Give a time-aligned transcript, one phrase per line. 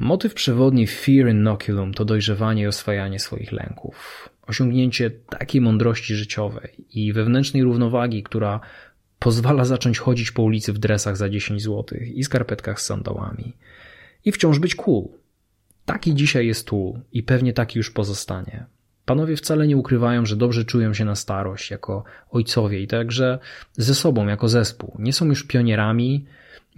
[0.00, 4.28] Motyw przewodni Fear Inoculum to dojrzewanie i oswajanie swoich lęków.
[4.46, 8.60] Osiągnięcie takiej mądrości życiowej i wewnętrznej równowagi, która
[9.18, 13.56] pozwala zacząć chodzić po ulicy w dresach za 10 zł i skarpetkach z sandałami.
[14.24, 15.08] I wciąż być cool.
[15.84, 18.66] Taki dzisiaj jest Tool i pewnie taki już pozostanie.
[19.04, 23.38] Panowie wcale nie ukrywają, że dobrze czują się na starość jako ojcowie i także
[23.72, 24.96] ze sobą jako zespół.
[24.98, 26.26] Nie są już pionierami,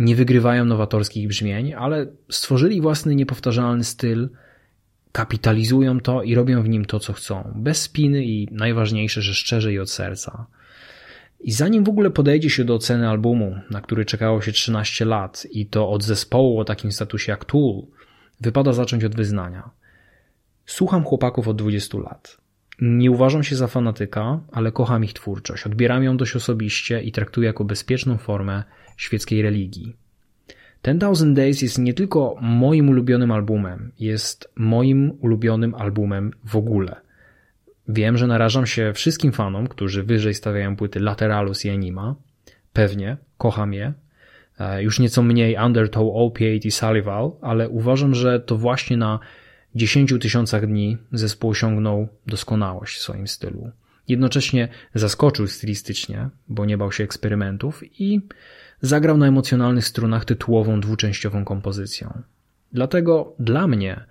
[0.00, 4.28] nie wygrywają nowatorskich brzmień, ale stworzyli własny niepowtarzalny styl,
[5.12, 7.52] kapitalizują to i robią w nim to, co chcą.
[7.56, 10.46] Bez spiny i najważniejsze, że szczerze i od serca.
[11.40, 15.46] I zanim w ogóle podejdzie się do oceny albumu, na który czekało się 13 lat
[15.50, 17.82] i to od zespołu o takim statusie jak Tool,
[18.40, 19.70] wypada zacząć od wyznania.
[20.66, 22.36] Słucham chłopaków od 20 lat.
[22.80, 25.66] Nie uważam się za fanatyka, ale kocham ich twórczość.
[25.66, 28.64] Odbieram ją dość osobiście i traktuję jako bezpieczną formę
[28.96, 29.96] świeckiej religii.
[30.82, 36.96] Ten Thousand Days jest nie tylko moim ulubionym albumem, jest moim ulubionym albumem w ogóle.
[37.88, 42.14] Wiem, że narażam się wszystkim fanom, którzy wyżej stawiają płyty Lateralus i Anima.
[42.72, 43.92] Pewnie, kocham je.
[44.58, 49.18] E, już nieco mniej Undertow, Opiate i Salival, ale uważam, że to właśnie na
[49.74, 53.70] 10 tysiącach dni zespół osiągnął doskonałość w swoim stylu.
[54.08, 58.20] Jednocześnie zaskoczył stylistycznie, bo nie bał się eksperymentów i
[58.80, 62.22] zagrał na emocjonalnych strunach tytułową dwuczęściową kompozycją.
[62.72, 64.04] Dlatego dla mnie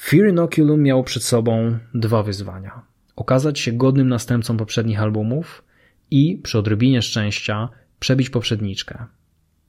[0.00, 2.82] Fear Inoculum miał przed sobą dwa wyzwania.
[3.16, 5.64] Okazać się godnym następcą poprzednich albumów
[6.10, 7.68] i przy odrobinie szczęścia
[8.00, 9.06] przebić poprzedniczkę.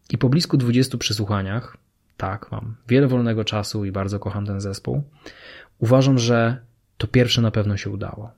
[0.10, 1.78] I po blisku 20 przesłuchaniach
[2.20, 5.04] tak, mam wiele wolnego czasu i bardzo kocham ten zespół.
[5.80, 6.58] Uważam, że
[6.98, 8.32] to pierwsze na pewno się udało.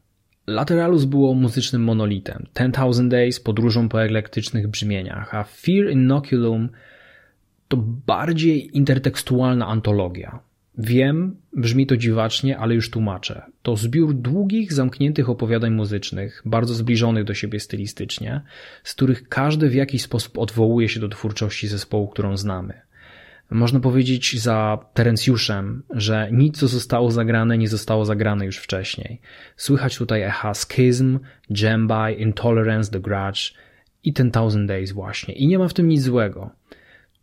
[0.47, 2.47] Lateralus było muzycznym monolitem.
[2.53, 6.69] Ten Thousand Days podróżą po eklektycznych brzmieniach, a Fear Inoculum
[7.67, 10.39] to bardziej intertekstualna antologia.
[10.77, 13.41] Wiem, brzmi to dziwacznie, ale już tłumaczę.
[13.61, 18.41] To zbiór długich, zamkniętych opowiadań muzycznych, bardzo zbliżonych do siebie stylistycznie,
[18.83, 22.81] z których każdy w jakiś sposób odwołuje się do twórczości zespołu, którą znamy.
[23.51, 29.21] Można powiedzieć za Terencjuszem, że nic, co zostało zagrane, nie zostało zagrane już wcześniej.
[29.57, 31.19] Słychać tutaj echa Schism,
[31.49, 33.53] Jamby, Intolerance, The Grudge
[34.03, 35.33] i Ten Thousand Days właśnie.
[35.33, 36.49] I nie ma w tym nic złego.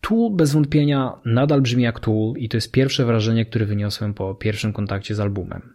[0.00, 4.34] Tool bez wątpienia nadal brzmi jak Tool i to jest pierwsze wrażenie, które wyniosłem po
[4.34, 5.74] pierwszym kontakcie z albumem.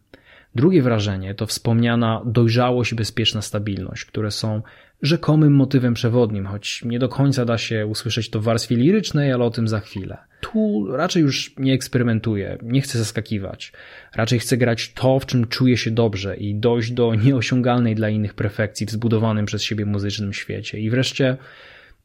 [0.56, 4.62] Drugie wrażenie to wspomniana dojrzałość i bezpieczna stabilność, które są
[5.02, 9.44] rzekomym motywem przewodnim, choć nie do końca da się usłyszeć to w warstwie lirycznej, ale
[9.44, 10.18] o tym za chwilę.
[10.42, 13.74] Tu raczej już nie eksperymentuję, nie chcę zaskakiwać.
[14.16, 18.34] Raczej chcę grać to, w czym czuję się dobrze i dojść do nieosiągalnej dla innych
[18.34, 20.80] perfekcji w zbudowanym przez siebie muzycznym świecie.
[20.80, 21.38] I wreszcie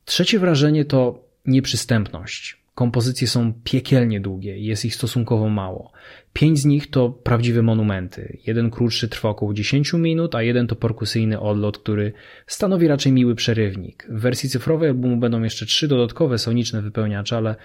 [0.04, 2.58] trzecie wrażenie to nieprzystępność.
[2.78, 5.92] Kompozycje są piekielnie długie i jest ich stosunkowo mało.
[6.32, 8.38] Pięć z nich to prawdziwe monumenty.
[8.46, 12.12] Jeden krótszy trwa około 10 minut, a jeden to perkusyjny odlot, który
[12.46, 14.06] stanowi raczej miły przerywnik.
[14.10, 17.56] W wersji cyfrowej albumu będą jeszcze trzy dodatkowe soniczne wypełniacze, ale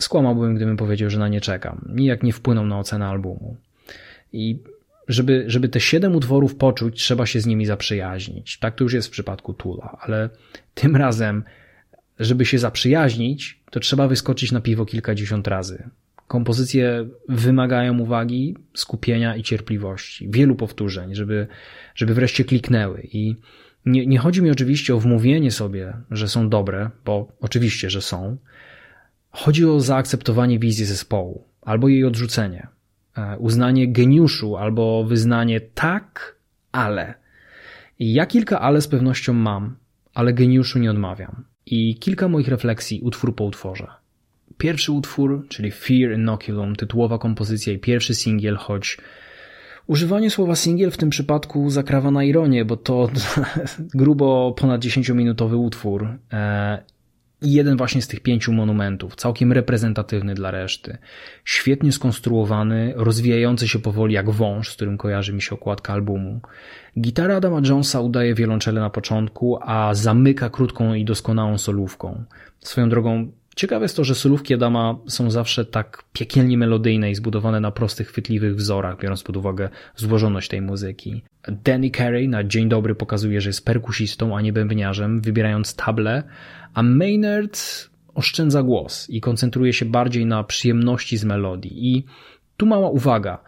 [0.00, 1.88] skłamałbym, gdybym powiedział, że na nie czekam.
[1.94, 3.56] Nijak nie wpłyną na ocenę albumu.
[4.32, 4.58] I
[5.08, 8.58] żeby, żeby te siedem utworów poczuć, trzeba się z nimi zaprzyjaźnić.
[8.58, 10.28] Tak to już jest w przypadku Tula, ale
[10.74, 11.44] tym razem,
[12.20, 15.90] żeby się zaprzyjaźnić, to trzeba wyskoczyć na piwo kilkadziesiąt razy.
[16.28, 21.46] Kompozycje wymagają uwagi, skupienia i cierpliwości, wielu powtórzeń, żeby,
[21.94, 23.08] żeby wreszcie kliknęły.
[23.12, 23.36] I
[23.86, 28.36] nie, nie chodzi mi oczywiście o wmówienie sobie, że są dobre, bo oczywiście, że są.
[29.30, 32.66] Chodzi o zaakceptowanie wizji zespołu albo jej odrzucenie,
[33.16, 36.36] e, uznanie geniuszu albo wyznanie tak,
[36.72, 37.14] ale.
[37.98, 39.76] I ja kilka ale z pewnością mam,
[40.14, 41.53] ale geniuszu nie odmawiam.
[41.66, 43.86] I kilka moich refleksji utwór po utworze.
[44.58, 48.98] Pierwszy utwór, czyli Fear Inoculum, tytułowa kompozycja i pierwszy singiel, choć
[49.86, 53.08] używanie słowa singiel w tym przypadku zakrawa na ironię, bo to
[53.94, 56.84] grubo ponad 10-minutowy utwór e,
[57.44, 60.98] i jeden właśnie z tych pięciu monumentów, całkiem reprezentatywny dla reszty.
[61.44, 66.40] Świetnie skonstruowany, rozwijający się powoli jak wąż, z którym kojarzy mi się okładka albumu.
[67.00, 72.24] Gitara Adama Jonesa udaje wiolonczele na początku, a zamyka krótką i doskonałą solówką.
[72.60, 77.60] Swoją drogą Ciekawe jest to, że solówki Adama są zawsze tak piekielnie melodyjne i zbudowane
[77.60, 81.22] na prostych, chwytliwych wzorach, biorąc pod uwagę złożoność tej muzyki.
[81.64, 86.22] Danny Carey na dzień dobry pokazuje, że jest perkusistą, a nie bębniarzem, wybierając table,
[86.74, 87.60] a Maynard
[88.14, 91.96] oszczędza głos i koncentruje się bardziej na przyjemności z melodii.
[91.96, 92.04] I
[92.56, 93.38] tu mała uwaga.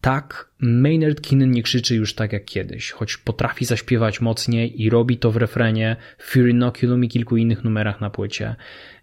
[0.00, 5.18] Tak, Maynard Keenan nie krzyczy już tak jak kiedyś, choć potrafi zaśpiewać mocniej i robi
[5.18, 8.56] to w refrenie, Fury Inoculum i kilku innych numerach na płycie.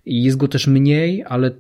[0.06, 1.52] Jest go też mniej, ale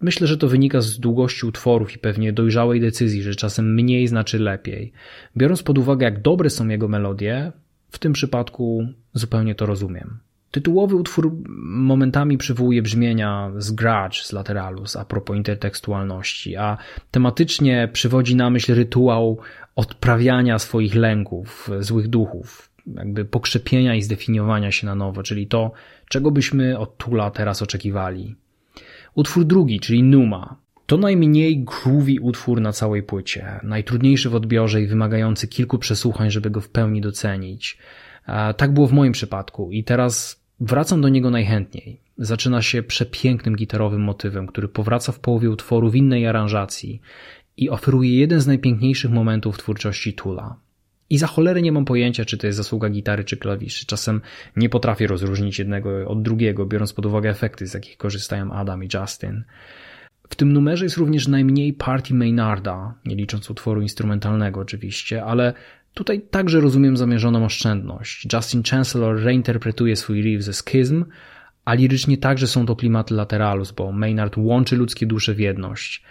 [0.00, 4.38] Myślę, że to wynika z długości utworów i pewnie dojrzałej decyzji, że czasem mniej znaczy
[4.38, 4.92] lepiej.
[5.36, 7.52] Biorąc pod uwagę, jak dobre są jego melodie,
[7.90, 10.18] w tym przypadku zupełnie to rozumiem.
[10.50, 11.32] Tytułowy utwór
[11.64, 16.78] momentami przywołuje brzmienia z Grudge z Lateralus a propos intertekstualności, a
[17.10, 19.38] tematycznie przywodzi na myśl rytuał
[19.76, 25.72] odprawiania swoich lęków, złych duchów, jakby pokrzepienia i zdefiniowania się na nowo, czyli to,
[26.08, 28.34] czego byśmy od Tula teraz oczekiwali.
[29.14, 30.56] Utwór drugi, czyli Numa,
[30.86, 36.50] to najmniej groovy utwór na całej płycie, najtrudniejszy w odbiorze i wymagający kilku przesłuchań, żeby
[36.50, 37.78] go w pełni docenić.
[38.56, 42.00] Tak było w moim przypadku i teraz wracam do niego najchętniej.
[42.18, 47.00] Zaczyna się przepięknym gitarowym motywem, który powraca w połowie utworu w innej aranżacji
[47.56, 50.56] i oferuje jeden z najpiękniejszych momentów twórczości Tula.
[51.10, 53.86] I za cholerę nie mam pojęcia, czy to jest zasługa gitary czy klawiszy.
[53.86, 54.20] Czasem
[54.56, 58.88] nie potrafię rozróżnić jednego od drugiego, biorąc pod uwagę efekty, z jakich korzystają Adam i
[58.94, 59.44] Justin.
[60.28, 65.52] W tym numerze jest również najmniej partii Maynarda, nie licząc utworu instrumentalnego oczywiście, ale
[65.94, 68.28] tutaj także rozumiem zamierzoną oszczędność.
[68.32, 71.04] Justin Chancellor reinterpretuje swój riff ze Schism,
[71.64, 76.02] a lirycznie także są to klimaty Lateralus, bo Maynard łączy ludzkie dusze w jedność.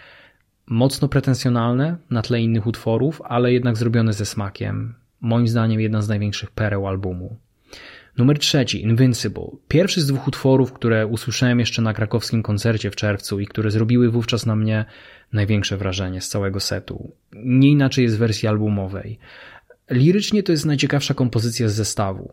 [0.66, 4.94] Mocno pretensjonalne na tle innych utworów, ale jednak zrobione ze smakiem.
[5.20, 7.36] Moim zdaniem jedna z największych pereł albumu.
[8.18, 9.48] Numer trzeci, Invincible.
[9.68, 14.10] Pierwszy z dwóch utworów, które usłyszałem jeszcze na krakowskim koncercie w czerwcu i które zrobiły
[14.10, 14.84] wówczas na mnie
[15.32, 17.12] największe wrażenie z całego setu.
[17.32, 19.18] Nie inaczej jest w wersji albumowej.
[19.90, 22.32] Lirycznie to jest najciekawsza kompozycja z zestawu.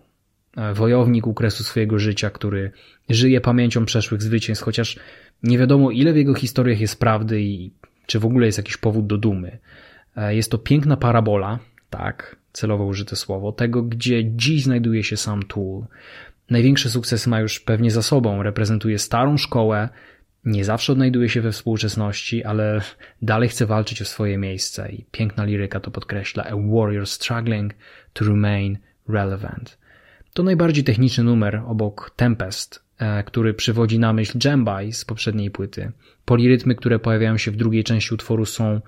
[0.74, 2.72] Wojownik u kresu swojego życia, który
[3.10, 5.00] żyje pamięcią przeszłych zwycięstw, chociaż
[5.44, 7.72] nie wiadomo ile w jego historiach jest prawdy i
[8.06, 9.58] czy w ogóle jest jakiś powód do dumy.
[10.30, 11.60] Jest to piękna parabola,
[11.90, 15.84] tak, celowo użyte słowo, tego, gdzie dziś znajduje się sam Tool.
[16.50, 19.90] Największy sukces ma już pewnie za sobą, reprezentuje starą szkołę,
[20.46, 22.82] nie zawsze odnajduje się we współczesności, ale
[23.22, 27.74] dalej chce walczyć o swoje miejsce i piękna liryka to podkreśla A warrior struggling
[28.14, 28.78] to remain
[29.10, 29.78] relevant.
[30.34, 35.92] To najbardziej techniczny numer obok Tempest, e, który przywodzi na myśl Jembai z poprzedniej płyty.
[36.26, 38.82] Polirytmy, które pojawiają się w drugiej części utworu są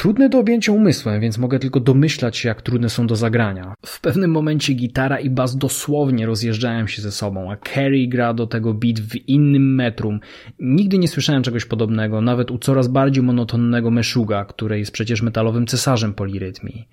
[0.00, 3.74] Trudne do objęcia umysłem, więc mogę tylko domyślać się, jak trudne są do zagrania.
[3.86, 8.46] W pewnym momencie gitara i bas dosłownie rozjeżdżają się ze sobą, a Carrie gra do
[8.46, 10.20] tego beat w innym metrum.
[10.58, 15.66] Nigdy nie słyszałem czegoś podobnego, nawet u coraz bardziej monotonnego Meshuga, który jest przecież metalowym
[15.66, 16.88] cesarzem polirytmii.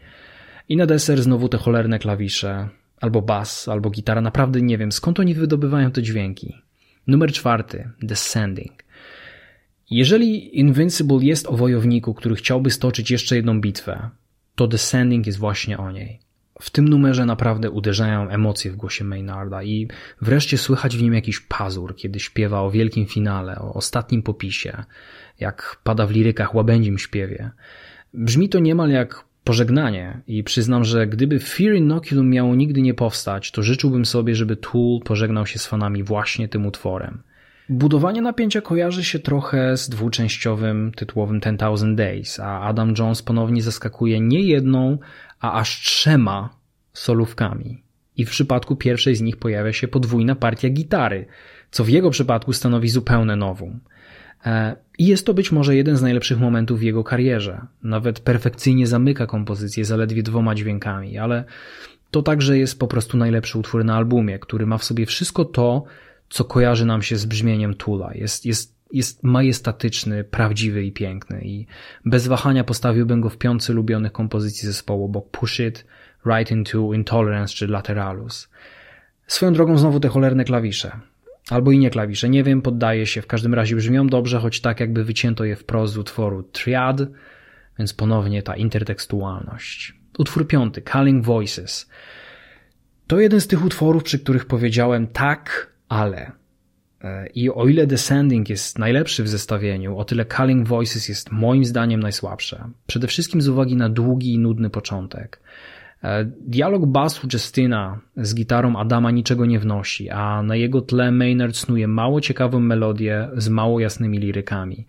[0.69, 2.69] I na deser znowu te cholerne klawisze,
[3.01, 6.55] albo bas, albo gitara, naprawdę nie wiem skąd oni wydobywają te dźwięki.
[7.07, 8.86] Numer czwarty, Descending.
[9.91, 14.09] Jeżeli Invincible jest o wojowniku, który chciałby stoczyć jeszcze jedną bitwę,
[14.55, 16.19] to Descending jest właśnie o niej.
[16.61, 19.87] W tym numerze naprawdę uderzają emocje w głosie Maynarda i
[20.21, 24.83] wreszcie słychać w nim jakiś pazur, kiedy śpiewa o wielkim finale, o ostatnim popisie,
[25.39, 27.51] jak pada w lirykach łabędzim śpiewie.
[28.13, 33.51] Brzmi to niemal jak pożegnanie i przyznam, że gdyby Fear Inoculum miało nigdy nie powstać,
[33.51, 37.23] to życzyłbym sobie, żeby Tool pożegnał się z fanami właśnie tym utworem.
[37.69, 43.61] Budowanie napięcia kojarzy się trochę z dwuczęściowym tytułowym Ten Thousand Days, a Adam Jones ponownie
[43.61, 44.97] zaskakuje nie jedną,
[45.39, 46.49] a aż trzema
[46.93, 47.83] solówkami.
[48.17, 51.25] I w przypadku pierwszej z nich pojawia się podwójna partia gitary,
[51.71, 53.79] co w jego przypadku stanowi zupełne nowum.
[54.45, 57.61] E, I jest to być może jeden z najlepszych momentów w jego karierze.
[57.83, 61.43] Nawet perfekcyjnie zamyka kompozycję zaledwie dwoma dźwiękami, ale
[62.11, 65.83] to także jest po prostu najlepszy utwór na albumie, który ma w sobie wszystko to,
[66.29, 68.11] co kojarzy nam się z brzmieniem Tula.
[68.13, 71.67] Jest, jest, jest majestatyczny, prawdziwy i piękny i
[72.05, 75.85] bez wahania postawiłbym go w piątce lubionych kompozycji zespołu obok Push It,
[76.25, 78.49] Right Into, Intolerance czy Lateralus.
[79.27, 80.91] Swoją drogą znowu te cholerne klawisze.
[81.49, 84.79] Albo i nie klawisze, nie wiem, poddaję się, w każdym razie brzmią dobrze, choć tak
[84.79, 87.01] jakby wycięto je wprost z utworu Triad,
[87.79, 89.95] więc ponownie ta intertekstualność.
[90.17, 91.89] Utwór piąty, Calling Voices.
[93.07, 96.31] To jeden z tych utworów, przy których powiedziałem tak, ale.
[97.01, 101.65] E, I o ile Descending jest najlepszy w zestawieniu, o tyle Calling Voices jest moim
[101.65, 102.69] zdaniem najsłabsze.
[102.87, 105.39] Przede wszystkim z uwagi na długi i nudny początek.
[106.03, 111.55] E, dialog basu Justina z gitarą Adama niczego nie wnosi, a na jego tle Maynard
[111.55, 114.87] snuje mało ciekawą melodię z mało jasnymi lirykami.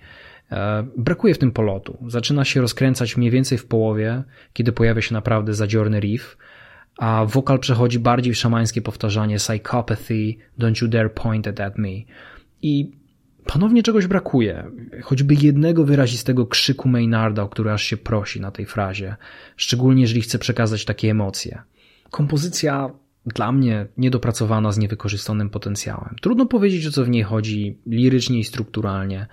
[0.52, 1.98] E, brakuje w tym polotu.
[2.06, 6.36] Zaczyna się rozkręcać mniej więcej w połowie, kiedy pojawia się naprawdę zadziorny riff,
[6.98, 11.88] a wokal przechodzi bardziej w szamańskie powtarzanie psychopathy, don't you dare point it at me.
[12.62, 12.92] I
[13.46, 14.70] ponownie czegoś brakuje,
[15.02, 19.16] choćby jednego wyrazistego krzyku Maynarda, o który aż się prosi na tej frazie,
[19.56, 21.62] szczególnie jeżeli chce przekazać takie emocje.
[22.10, 22.90] Kompozycja
[23.26, 26.16] dla mnie niedopracowana z niewykorzystanym potencjałem.
[26.20, 29.26] Trudno powiedzieć, o co w niej chodzi lirycznie i strukturalnie.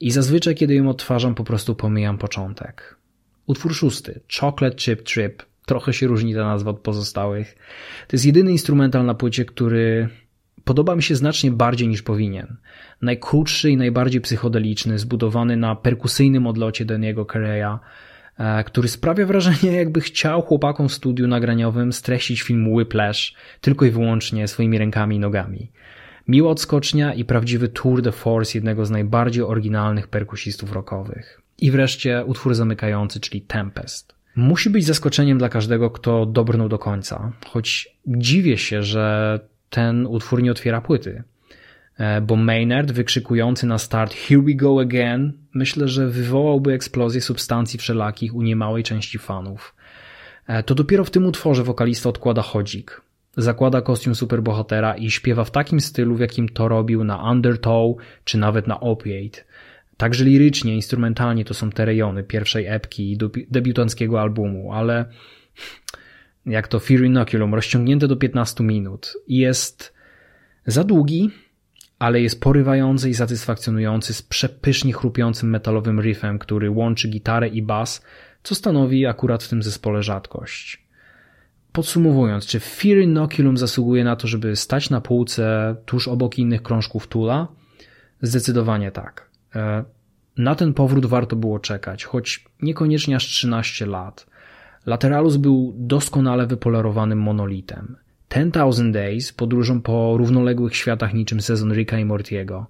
[0.00, 2.96] I zazwyczaj, kiedy ją odtwarzam, po prostu pomijam początek.
[3.46, 5.42] Utwór szósty, Chocolate Chip Trip.
[5.66, 7.56] Trochę się różni ta nazwa od pozostałych.
[8.08, 10.08] To jest jedyny instrumental na płycie, który
[10.64, 12.56] podoba mi się znacznie bardziej niż powinien.
[13.02, 17.78] Najkrótszy i najbardziej psychodeliczny, zbudowany na perkusyjnym odlocie Daniego Carreya,
[18.38, 23.90] e, który sprawia wrażenie, jakby chciał chłopakom w studiu nagraniowym streścić film Whiplash tylko i
[23.90, 25.70] wyłącznie swoimi rękami i nogami.
[26.28, 31.40] Miła odskocznia i prawdziwy tour de force jednego z najbardziej oryginalnych perkusistów rockowych.
[31.58, 34.14] I wreszcie utwór zamykający, czyli Tempest.
[34.36, 40.42] Musi być zaskoczeniem dla każdego, kto dobrnął do końca, choć dziwię się, że ten utwór
[40.42, 41.22] nie otwiera płyty.
[41.98, 47.78] E, bo Maynard wykrzykujący na start Here we go again myślę, że wywołałby eksplozję substancji
[47.78, 49.74] wszelakich u niemałej części fanów.
[50.46, 53.00] E, to dopiero w tym utworze wokalista odkłada chodzik,
[53.36, 58.38] zakłada kostium superbohatera i śpiewa w takim stylu, w jakim to robił na Undertow czy
[58.38, 59.40] nawet na Opiate.
[59.96, 63.18] Także lirycznie, instrumentalnie to są te rejony pierwszej epki i
[63.50, 65.04] debiutanckiego albumu, ale
[66.46, 69.12] jak to Fear Inoculum, rozciągnięte do 15 minut.
[69.28, 69.94] Jest
[70.66, 71.30] za długi,
[71.98, 78.02] ale jest porywający i satysfakcjonujący z przepysznie chrupiącym metalowym riffem, który łączy gitarę i bas,
[78.42, 80.84] co stanowi akurat w tym zespole rzadkość.
[81.72, 87.06] Podsumowując, czy Fear Inoculum zasługuje na to, żeby stać na półce tuż obok innych krążków
[87.06, 87.48] Tula?
[88.22, 89.33] Zdecydowanie tak.
[89.54, 89.84] E,
[90.38, 94.26] na ten powrót warto było czekać, choć niekoniecznie aż 13 lat.
[94.86, 97.96] Lateralus był doskonale wypolerowanym monolitem.
[98.28, 102.66] Ten Thousand Days podróżą po równoległych światach niczym sezon Ricka i Mortiego.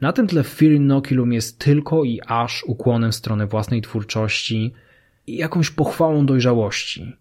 [0.00, 4.74] Na tym tle Fear Inoculum jest tylko i aż ukłonem w stronę własnej twórczości
[5.26, 7.16] i jakąś pochwałą dojrzałości.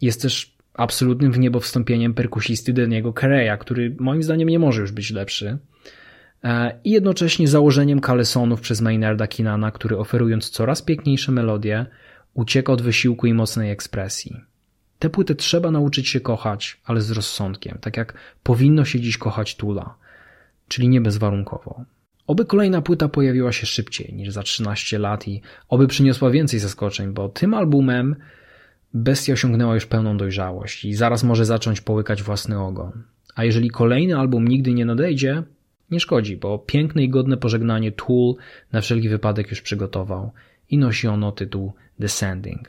[0.00, 4.92] Jest też absolutnym w niebo wstąpieniem perkusisty Daniego Carreya, który moim zdaniem nie może już
[4.92, 5.58] być lepszy.
[6.44, 11.86] E, I jednocześnie założeniem kalesonów przez Maynarda Kinana, który oferując coraz piękniejsze melodie,
[12.34, 14.40] ucieka od wysiłku i mocnej ekspresji.
[14.98, 19.56] Tę płytę trzeba nauczyć się kochać, ale z rozsądkiem, tak jak powinno się dziś kochać
[19.56, 19.94] Tula,
[20.68, 21.84] czyli nie bezwarunkowo.
[22.26, 27.12] Oby kolejna płyta pojawiła się szybciej niż za 13 lat i oby przyniosła więcej zaskoczeń,
[27.12, 28.16] bo tym albumem
[28.94, 33.02] bestia osiągnęła już pełną dojrzałość i zaraz może zacząć połykać własny ogon.
[33.34, 35.42] A jeżeli kolejny album nigdy nie nadejdzie,
[35.92, 38.34] nie szkodzi, bo piękne i godne pożegnanie Tool
[38.72, 40.32] na wszelki wypadek już przygotował
[40.70, 42.68] i nosi ono tytuł Descending.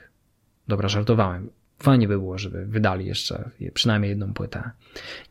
[0.68, 1.50] Dobra, żartowałem.
[1.80, 4.72] Fajnie by było, żeby wydali jeszcze przynajmniej jedną płytę.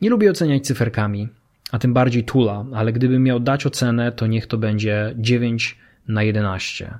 [0.01, 1.27] Nie lubię oceniać cyferkami,
[1.71, 6.23] a tym bardziej Tula, ale gdybym miał dać ocenę, to niech to będzie 9 na
[6.23, 6.93] 11.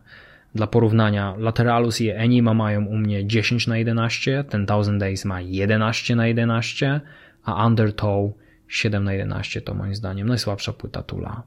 [0.55, 5.41] Dla porównania, Lateralus i Enima mają u mnie 10 na 11, ten Thousand Days ma
[5.41, 7.01] 11 na 11,
[7.43, 8.31] a Undertow
[8.67, 11.43] 7 na 11 to moim zdaniem najsłabsza płyta Tula.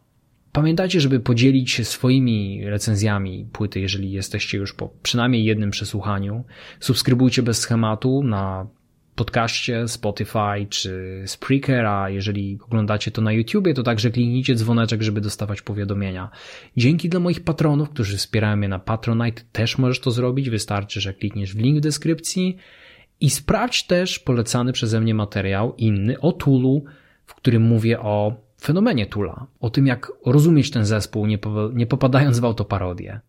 [0.53, 6.45] Pamiętajcie, żeby podzielić się swoimi recenzjami płyty, jeżeli jesteście już po przynajmniej jednym przesłuchaniu.
[6.81, 8.67] Subskrybujcie bez schematu na
[9.15, 15.21] podcaście, Spotify czy Spreaker, a jeżeli oglądacie to na YouTubie, to także kliknijcie dzwoneczek, żeby
[15.21, 16.31] dostawać powiadomienia.
[16.77, 20.51] Dzięki dla moich patronów, którzy wspierają mnie na Patronite, też możesz to zrobić.
[20.51, 22.57] Wystarczy, że klikniesz w link w deskrypcji
[23.21, 26.85] i sprawdź też polecany przeze mnie materiał inny o Tulu,
[27.27, 31.87] w którym mówię o fenomenie Tula, o tym jak rozumieć ten zespół, nie, po, nie
[31.87, 33.21] popadając w autoparodię.